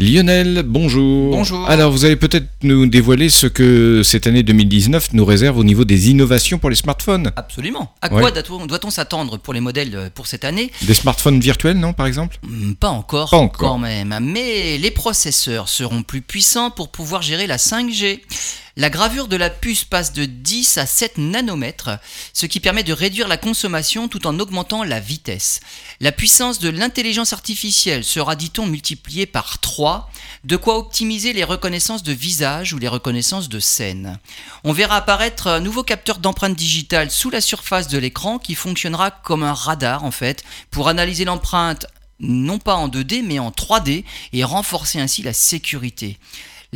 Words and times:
Lionel, 0.00 0.64
bonjour. 0.66 1.30
Bonjour. 1.36 1.68
Alors, 1.68 1.92
vous 1.92 2.04
allez 2.04 2.16
peut-être 2.16 2.48
nous 2.64 2.84
dévoiler 2.86 3.28
ce 3.30 3.46
que 3.46 4.02
cette 4.02 4.26
année 4.26 4.42
2019 4.42 5.12
nous 5.12 5.24
réserve 5.24 5.56
au 5.58 5.62
niveau 5.62 5.84
des 5.84 6.10
innovations 6.10 6.58
pour 6.58 6.68
les 6.68 6.74
smartphones. 6.74 7.30
Absolument. 7.36 7.94
À 8.02 8.08
quoi 8.08 8.32
doit-on 8.32 8.66
doit-on 8.66 8.90
s'attendre 8.90 9.36
pour 9.38 9.54
les 9.54 9.60
modèles 9.60 9.94
euh, 9.94 10.08
pour 10.12 10.26
cette 10.26 10.44
année? 10.44 10.72
Des 10.82 10.94
smartphones 10.94 11.38
virtuels, 11.38 11.78
non, 11.78 11.92
par 11.92 12.06
exemple? 12.06 12.38
Hmm, 12.42 12.72
Pas 12.72 12.88
encore, 12.88 13.30
Pas 13.30 13.36
encore. 13.36 13.70
quand 13.70 13.78
même. 13.78 14.18
Mais 14.20 14.78
les 14.78 14.90
processeurs 14.90 15.68
seront 15.68 16.02
plus 16.02 16.22
puissants 16.22 16.72
pour 16.72 16.90
pouvoir 16.90 17.22
gérer 17.22 17.46
la 17.46 17.56
5G. 17.58 18.20
La 18.76 18.90
gravure 18.90 19.28
de 19.28 19.36
la 19.36 19.50
puce 19.50 19.84
passe 19.84 20.12
de 20.12 20.24
10 20.24 20.78
à 20.78 20.86
7 20.86 21.18
nanomètres, 21.18 21.90
ce 22.32 22.46
qui 22.46 22.58
permet 22.58 22.82
de 22.82 22.92
réduire 22.92 23.28
la 23.28 23.36
consommation 23.36 24.08
tout 24.08 24.26
en 24.26 24.40
augmentant 24.40 24.82
la 24.82 24.98
vitesse. 24.98 25.60
La 26.00 26.10
puissance 26.10 26.58
de 26.58 26.70
l'intelligence 26.70 27.32
artificielle 27.32 28.02
sera, 28.02 28.34
dit-on, 28.34 28.66
multipliée 28.66 29.26
par 29.26 29.60
3, 29.60 30.10
de 30.42 30.56
quoi 30.56 30.76
optimiser 30.76 31.32
les 31.32 31.44
reconnaissances 31.44 32.02
de 32.02 32.12
visage 32.12 32.72
ou 32.72 32.78
les 32.78 32.88
reconnaissances 32.88 33.48
de 33.48 33.60
scène. 33.60 34.18
On 34.64 34.72
verra 34.72 34.96
apparaître 34.96 35.46
un 35.46 35.60
nouveau 35.60 35.84
capteur 35.84 36.18
d'empreinte 36.18 36.56
digitale 36.56 37.12
sous 37.12 37.30
la 37.30 37.40
surface 37.40 37.86
de 37.86 37.98
l'écran 37.98 38.40
qui 38.40 38.56
fonctionnera 38.56 39.12
comme 39.12 39.44
un 39.44 39.54
radar 39.54 40.02
en 40.02 40.10
fait 40.10 40.42
pour 40.72 40.88
analyser 40.88 41.24
l'empreinte 41.24 41.86
non 42.18 42.58
pas 42.58 42.74
en 42.74 42.88
2D 42.88 43.22
mais 43.24 43.38
en 43.38 43.50
3D 43.50 44.04
et 44.32 44.44
renforcer 44.44 45.00
ainsi 45.00 45.22
la 45.22 45.32
sécurité. 45.32 46.18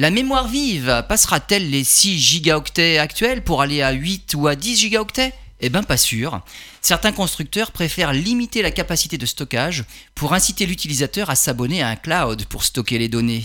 La 0.00 0.12
mémoire 0.12 0.46
vive 0.46 1.04
passera-t-elle 1.08 1.70
les 1.70 1.82
6 1.82 2.20
gigaoctets 2.20 2.98
actuels 2.98 3.42
pour 3.42 3.62
aller 3.62 3.82
à 3.82 3.90
8 3.90 4.32
ou 4.36 4.46
à 4.46 4.54
10 4.54 4.76
gigaoctets? 4.76 5.32
Eh 5.58 5.70
ben 5.70 5.82
pas 5.82 5.96
sûr. 5.96 6.40
Certains 6.80 7.10
constructeurs 7.10 7.72
préfèrent 7.72 8.12
limiter 8.12 8.62
la 8.62 8.70
capacité 8.70 9.18
de 9.18 9.26
stockage 9.26 9.84
pour 10.14 10.34
inciter 10.34 10.66
l'utilisateur 10.66 11.30
à 11.30 11.34
s'abonner 11.34 11.82
à 11.82 11.88
un 11.88 11.96
cloud 11.96 12.44
pour 12.44 12.62
stocker 12.62 12.96
les 12.96 13.08
données. 13.08 13.44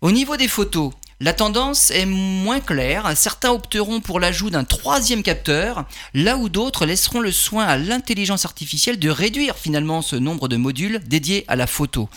Au 0.00 0.12
niveau 0.12 0.36
des 0.36 0.46
photos, 0.46 0.92
la 1.22 1.34
tendance 1.34 1.90
est 1.90 2.06
moins 2.06 2.60
claire. 2.60 3.12
Certains 3.14 3.50
opteront 3.50 4.00
pour 4.00 4.20
l'ajout 4.20 4.48
d'un 4.48 4.64
troisième 4.64 5.22
capteur, 5.22 5.84
là 6.14 6.38
où 6.38 6.48
d'autres 6.48 6.86
laisseront 6.86 7.20
le 7.20 7.30
soin 7.30 7.66
à 7.66 7.76
l'intelligence 7.76 8.46
artificielle 8.46 8.98
de 8.98 9.10
réduire 9.10 9.56
finalement 9.58 10.00
ce 10.00 10.16
nombre 10.16 10.48
de 10.48 10.56
modules 10.56 11.00
dédiés 11.06 11.44
à 11.46 11.56
la 11.56 11.66
photo. 11.66 12.08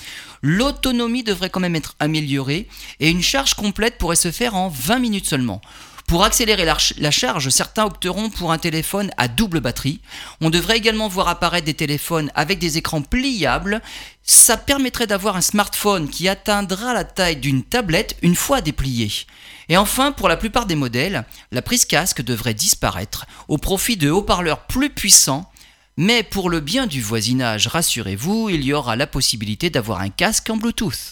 L'autonomie 0.41 1.23
devrait 1.23 1.49
quand 1.49 1.59
même 1.59 1.75
être 1.75 1.95
améliorée 1.99 2.69
et 3.01 3.09
une 3.09 3.21
charge 3.21 3.55
complète 3.55 3.97
pourrait 3.97 4.15
se 4.15 4.31
faire 4.31 4.55
en 4.55 4.69
20 4.69 4.99
minutes 4.99 5.27
seulement. 5.27 5.59
Pour 6.13 6.25
accélérer 6.25 6.63
la, 6.63 6.77
ch- 6.77 6.93
la 6.99 7.09
charge, 7.09 7.49
certains 7.49 7.85
opteront 7.85 8.29
pour 8.29 8.51
un 8.51 8.59
téléphone 8.59 9.09
à 9.17 9.27
double 9.27 9.61
batterie. 9.61 9.99
On 10.41 10.51
devrait 10.51 10.77
également 10.77 11.07
voir 11.07 11.27
apparaître 11.27 11.65
des 11.65 11.73
téléphones 11.73 12.29
avec 12.35 12.59
des 12.59 12.77
écrans 12.77 13.01
pliables. 13.01 13.81
Ça 14.21 14.55
permettrait 14.55 15.07
d'avoir 15.07 15.35
un 15.37 15.41
smartphone 15.41 16.07
qui 16.07 16.29
atteindra 16.29 16.93
la 16.93 17.03
taille 17.03 17.37
d'une 17.37 17.63
tablette 17.63 18.15
une 18.21 18.35
fois 18.35 18.61
déplié. 18.61 19.11
Et 19.69 19.75
enfin, 19.75 20.11
pour 20.11 20.29
la 20.29 20.37
plupart 20.37 20.67
des 20.67 20.75
modèles, 20.75 21.25
la 21.51 21.63
prise 21.63 21.85
casque 21.85 22.21
devrait 22.21 22.53
disparaître 22.53 23.25
au 23.47 23.57
profit 23.57 23.97
de 23.97 24.11
haut-parleurs 24.11 24.67
plus 24.67 24.91
puissants. 24.91 25.49
Mais 25.97 26.21
pour 26.21 26.51
le 26.51 26.59
bien 26.59 26.85
du 26.85 27.01
voisinage, 27.01 27.65
rassurez-vous, 27.65 28.49
il 28.51 28.63
y 28.63 28.73
aura 28.73 28.95
la 28.95 29.07
possibilité 29.07 29.71
d'avoir 29.71 30.01
un 30.01 30.09
casque 30.09 30.47
en 30.51 30.57
Bluetooth. 30.57 31.11